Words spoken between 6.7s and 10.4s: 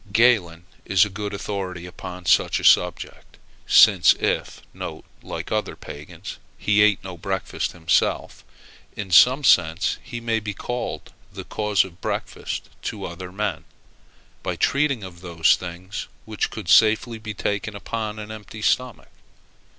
ate no breakfast himself, in some sense he may